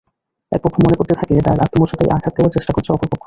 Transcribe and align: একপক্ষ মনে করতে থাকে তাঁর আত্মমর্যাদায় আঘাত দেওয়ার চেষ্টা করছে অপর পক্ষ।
একপক্ষ 0.51 0.75
মনে 0.83 0.99
করতে 0.99 1.13
থাকে 1.19 1.33
তাঁর 1.45 1.63
আত্মমর্যাদায় 1.65 2.13
আঘাত 2.15 2.33
দেওয়ার 2.35 2.53
চেষ্টা 2.55 2.71
করছে 2.73 2.89
অপর 2.91 3.01
পক্ষ। 3.03 3.19